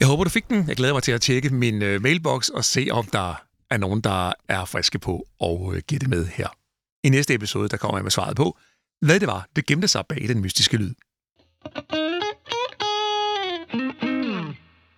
Jeg 0.00 0.08
håber, 0.08 0.24
du 0.24 0.30
fik 0.30 0.48
den. 0.48 0.64
Jeg 0.68 0.76
glæder 0.76 0.92
mig 0.94 1.02
til 1.02 1.12
at 1.12 1.20
tjekke 1.20 1.50
min 1.50 1.82
øh, 1.82 2.02
mailbox 2.02 2.48
og 2.48 2.64
se, 2.64 2.88
om 2.90 3.04
der 3.04 3.34
er 3.70 3.76
nogen, 3.76 4.00
der 4.00 4.32
er 4.48 4.64
friske 4.64 4.98
på 4.98 5.26
og 5.40 5.72
øh, 5.74 5.82
gætte 5.86 6.08
med 6.08 6.26
her. 6.26 6.65
I 7.06 7.08
næste 7.08 7.34
episode, 7.34 7.68
der 7.68 7.76
kommer 7.76 7.98
jeg 7.98 8.02
med 8.02 8.10
svaret 8.10 8.36
på, 8.36 8.58
hvad 9.00 9.20
det 9.20 9.28
var, 9.28 9.48
det 9.56 9.66
gemte 9.66 9.88
sig 9.88 10.06
bag 10.08 10.28
den 10.28 10.40
mystiske 10.40 10.76
lyd. 10.76 10.94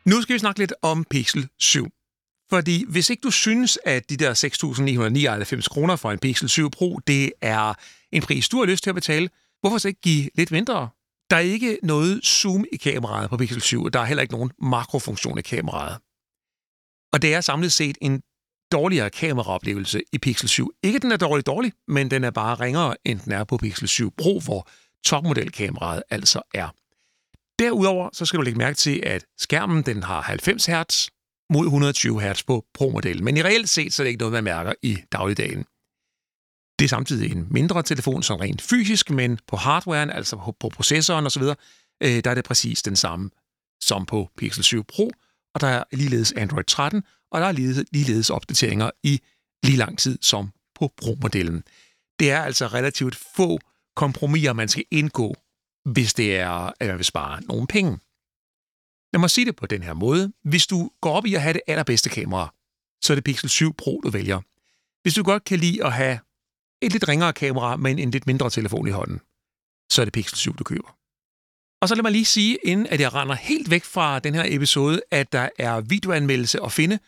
Nu 0.04 0.22
skal 0.22 0.34
vi 0.34 0.38
snakke 0.38 0.58
lidt 0.60 0.72
om 0.82 1.04
Pixel 1.04 1.48
7. 1.58 1.88
Fordi 2.50 2.84
hvis 2.88 3.10
ikke 3.10 3.20
du 3.20 3.30
synes, 3.30 3.78
at 3.84 4.10
de 4.10 4.16
der 4.16 4.34
6.999 5.54 5.68
kroner 5.68 5.96
for 5.96 6.12
en 6.12 6.18
Pixel 6.18 6.48
7 6.48 6.70
Pro, 6.70 6.98
det 7.06 7.32
er 7.40 7.74
en 8.12 8.22
pris, 8.22 8.48
du 8.48 8.58
har 8.58 8.64
lyst 8.64 8.82
til 8.82 8.90
at 8.90 8.94
betale, 8.94 9.30
hvorfor 9.60 9.78
så 9.78 9.88
ikke 9.88 10.00
give 10.00 10.30
lidt 10.34 10.50
mindre? 10.50 10.88
Der 11.30 11.36
er 11.36 11.40
ikke 11.40 11.78
noget 11.82 12.26
zoom 12.26 12.64
i 12.72 12.76
kameraet 12.76 13.30
på 13.30 13.36
Pixel 13.36 13.60
7, 13.62 13.82
og 13.82 13.92
der 13.92 14.00
er 14.00 14.04
heller 14.04 14.22
ikke 14.22 14.34
nogen 14.34 14.50
makrofunktion 14.62 15.38
i 15.38 15.42
kameraet. 15.42 15.98
Og 17.12 17.22
det 17.22 17.34
er 17.34 17.40
samlet 17.40 17.72
set 17.72 17.98
en 18.00 18.22
dårligere 18.72 19.10
kameraoplevelse 19.10 20.02
i 20.12 20.18
Pixel 20.18 20.48
7. 20.48 20.70
Ikke 20.82 20.98
den 20.98 21.12
er 21.12 21.16
dårlig 21.16 21.46
dårlig, 21.46 21.72
men 21.88 22.10
den 22.10 22.25
er 22.25 22.30
bare 22.30 22.54
ringere, 22.54 22.96
end 23.04 23.20
den 23.20 23.32
er 23.32 23.44
på 23.44 23.56
Pixel 23.56 23.88
7 23.88 24.12
Pro, 24.18 24.40
hvor 24.40 24.68
topmodelkameraet 25.04 26.02
altså 26.10 26.42
er. 26.54 26.68
Derudover 27.58 28.08
så 28.12 28.26
skal 28.26 28.38
du 28.38 28.42
lægge 28.42 28.58
mærke 28.58 28.76
til, 28.76 29.02
at 29.06 29.25
skærmen 29.38 29.82
den 29.82 30.02
har 30.02 30.20
90 30.20 30.66
Hz 30.66 31.08
mod 31.50 31.64
120 31.64 32.22
Hz 32.22 32.42
på 32.42 32.64
Pro-modellen, 32.75 33.25
men 33.25 33.37
i 33.37 33.42
reelt 33.42 33.68
set 33.68 33.92
så 33.92 34.02
er 34.02 34.04
det 34.04 34.08
ikke 34.08 34.18
noget, 34.18 34.32
man 34.32 34.44
mærker 34.44 34.72
i 34.82 34.98
dagligdagen. 35.12 35.64
Det 36.78 36.84
er 36.84 36.88
samtidig 36.88 37.32
en 37.32 37.46
mindre 37.50 37.82
telefon, 37.82 38.22
som 38.22 38.40
rent 38.40 38.62
fysisk, 38.62 39.10
men 39.10 39.38
på 39.46 39.56
hardwaren, 39.56 40.10
altså 40.10 40.54
på, 40.60 40.68
processoren 40.68 41.26
osv., 41.26 41.42
øh, 42.02 42.25
der 42.25 42.30
er 42.30 42.34
det 42.34 42.44
præcis 42.44 42.82
den 42.82 42.96
samme 42.96 43.30
som 43.80 44.06
på 44.06 44.30
Pixel 44.37 44.64
7 44.64 44.84
Pro, 44.84 45.10
og 45.58 45.62
der 45.62 45.68
er 45.68 45.84
ligeledes 45.92 46.32
Android 46.32 46.64
13, 46.64 47.02
og 47.30 47.40
der 47.40 47.46
er 47.46 47.52
ligeledes 47.92 48.30
opdateringer 48.30 48.90
i 49.02 49.20
lige 49.62 49.76
lang 49.76 49.98
tid 49.98 50.18
som 50.22 50.50
på 50.74 50.92
Pro-modellen. 50.96 51.62
Det 52.18 52.30
er 52.30 52.42
altså 52.42 52.66
relativt 52.66 53.14
få 53.36 53.58
kompromiser, 53.96 54.52
man 54.52 54.68
skal 54.68 54.84
indgå, 54.90 55.34
hvis 55.84 56.14
det 56.14 56.36
er, 56.36 56.72
at 56.80 56.86
man 56.88 56.96
vil 56.96 57.04
spare 57.04 57.42
nogle 57.42 57.66
penge. 57.66 57.90
Lad 59.12 59.20
mig 59.20 59.30
sige 59.30 59.44
det 59.44 59.56
på 59.56 59.66
den 59.66 59.82
her 59.82 59.92
måde. 59.92 60.32
Hvis 60.44 60.66
du 60.66 60.90
går 61.00 61.12
op 61.12 61.26
i 61.26 61.34
at 61.34 61.42
have 61.42 61.52
det 61.52 61.62
allerbedste 61.66 62.10
kamera, 62.10 62.54
så 63.02 63.12
er 63.12 63.14
det 63.14 63.24
Pixel 63.24 63.48
7 63.48 63.74
Pro, 63.74 64.00
du 64.04 64.10
vælger. 64.10 64.40
Hvis 65.02 65.14
du 65.14 65.22
godt 65.22 65.44
kan 65.44 65.58
lide 65.58 65.84
at 65.84 65.92
have 65.92 66.18
et 66.82 66.92
lidt 66.92 67.08
ringere 67.08 67.32
kamera, 67.32 67.76
men 67.76 67.98
en 67.98 68.10
lidt 68.10 68.26
mindre 68.26 68.50
telefon 68.50 68.88
i 68.88 68.90
hånden, 68.90 69.20
så 69.90 70.00
er 70.00 70.04
det 70.04 70.12
Pixel 70.12 70.38
7, 70.38 70.56
du 70.56 70.64
køber. 70.64 70.98
Og 71.80 71.88
så 71.88 71.94
lad 71.94 72.02
mig 72.02 72.12
lige 72.12 72.25
sige, 72.25 72.58
inden 72.64 72.87
at 72.87 73.00
jeg 73.00 73.14
render 73.14 73.35
helt 73.35 73.70
væk 73.70 73.85
fra 73.85 74.18
den 74.18 74.35
her 74.35 74.44
episode, 74.47 75.00
at 75.11 75.32
der 75.32 75.49
er 75.58 75.80
videoanmeldelse 75.80 76.58
at 76.64 76.73
finde 76.73 76.99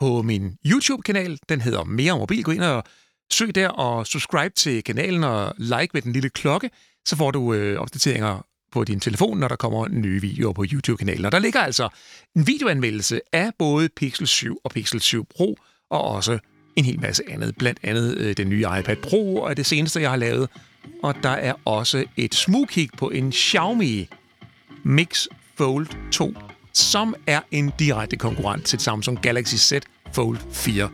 på 0.00 0.22
min 0.22 0.56
YouTube-kanal. 0.66 1.38
Den 1.48 1.60
hedder 1.60 1.84
Mere 1.84 2.18
Mobil. 2.18 2.44
Gå 2.44 2.52
ind 2.52 2.62
og 2.62 2.84
søg 3.32 3.54
der 3.54 3.68
og 3.68 4.06
subscribe 4.06 4.54
til 4.54 4.84
kanalen 4.84 5.24
og 5.24 5.54
like 5.58 5.90
med 5.92 6.02
den 6.02 6.12
lille 6.12 6.28
klokke, 6.28 6.70
så 7.06 7.16
får 7.16 7.30
du 7.30 7.54
øh, 7.54 7.80
opdateringer 7.80 8.46
på 8.72 8.84
din 8.84 9.00
telefon, 9.00 9.38
når 9.38 9.48
der 9.48 9.56
kommer 9.56 9.88
nye 9.88 10.20
videoer 10.20 10.52
på 10.52 10.64
YouTube-kanalen. 10.72 11.24
Og 11.24 11.32
der 11.32 11.38
ligger 11.38 11.60
altså 11.60 11.88
en 12.36 12.46
videoanmeldelse 12.46 13.20
af 13.32 13.50
både 13.58 13.88
Pixel 13.88 14.26
7 14.26 14.60
og 14.64 14.70
Pixel 14.70 15.00
7 15.00 15.26
Pro, 15.36 15.58
og 15.90 16.00
også 16.00 16.38
en 16.76 16.84
hel 16.84 17.00
masse 17.00 17.22
andet. 17.28 17.56
Blandt 17.58 17.78
andet 17.82 18.18
øh, 18.18 18.36
den 18.36 18.48
nye 18.48 18.66
iPad 18.78 18.96
Pro 18.96 19.36
og 19.36 19.56
det 19.56 19.66
seneste, 19.66 20.00
jeg 20.00 20.10
har 20.10 20.16
lavet. 20.16 20.48
Og 21.02 21.14
der 21.22 21.30
er 21.30 21.52
også 21.64 22.04
et 22.16 22.34
smugkig 22.34 22.88
på 22.98 23.10
en 23.10 23.32
Xiaomi 23.32 24.08
Mix 24.82 25.26
Fold 25.56 25.86
2, 26.10 26.34
som 26.72 27.14
er 27.26 27.40
en 27.50 27.72
direkte 27.78 28.16
konkurrent 28.16 28.64
til 28.64 28.80
Samsung 28.80 29.22
Galaxy 29.22 29.54
Z 29.54 29.72
Fold 30.12 30.38
4. 30.52 30.88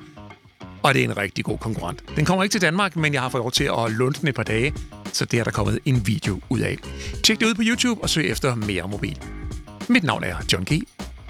Og 0.83 0.95
det 0.95 1.01
er 1.01 1.05
en 1.05 1.17
rigtig 1.17 1.45
god 1.45 1.59
konkurrent. 1.59 2.05
Den 2.17 2.25
kommer 2.25 2.43
ikke 2.45 2.53
til 2.53 2.61
Danmark, 2.61 2.97
men 2.97 3.15
jeg 3.15 3.23
har 3.23 3.29
fået 3.29 3.43
lov 3.43 3.53
til 3.53 3.65
at 3.65 3.91
låne 3.93 4.15
den 4.21 4.29
et 4.29 4.35
par 4.35 4.43
dage, 4.43 4.75
så 5.13 5.25
det 5.25 5.41
er 5.41 5.45
der 5.45 5.51
kommet 5.51 5.79
en 5.85 6.07
video 6.07 6.41
ud 6.49 6.61
af. 6.61 6.79
Tjek 7.25 7.41
det 7.41 7.47
ud 7.47 7.55
på 7.55 7.63
YouTube 7.65 8.03
og 8.03 8.11
søg 8.11 8.31
efter 8.31 8.55
mere 8.55 8.89
mobil. 8.89 9.19
Mit 9.89 10.03
navn 10.03 10.25
er 10.25 10.37
John 10.53 10.65
G. 10.65 10.83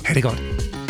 Ha' 0.04 0.14
det 0.14 0.22
godt. 0.22 0.81